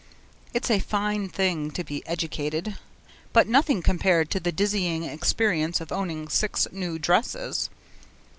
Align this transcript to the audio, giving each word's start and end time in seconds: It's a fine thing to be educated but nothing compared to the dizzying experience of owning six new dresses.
It's 0.51 0.71
a 0.71 0.79
fine 0.79 1.29
thing 1.29 1.69
to 1.69 1.83
be 1.83 2.01
educated 2.07 2.75
but 3.33 3.47
nothing 3.47 3.83
compared 3.83 4.31
to 4.31 4.39
the 4.39 4.51
dizzying 4.51 5.03
experience 5.03 5.79
of 5.79 5.91
owning 5.91 6.27
six 6.27 6.67
new 6.71 6.97
dresses. 6.97 7.69